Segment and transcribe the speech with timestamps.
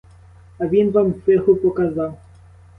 [0.57, 2.17] А він вам фигу показав;